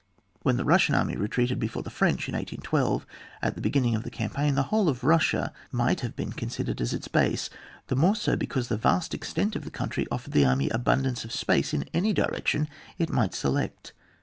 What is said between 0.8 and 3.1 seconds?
sian army retreated before the French in 1812,